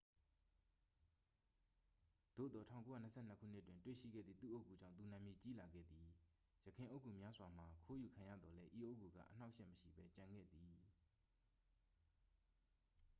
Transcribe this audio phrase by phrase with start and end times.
[2.35, 6.05] သို့သော် 1922 ခုနှစ်တွင် တွေ့ရှိခဲ့သည့် သူ့အုတ်ဂူကြောင့် သူနာမည်ကြီးလာခဲ့သည်
[6.65, 10.89] ယခင်အုတ်ဂူများစွာမှာ ခိုးယူခံရသော်လည်း ဤအုတ်ဂူက အနှောင့်အယှက် မရှိဘဲ ကျန်ရှိခဲ့သည်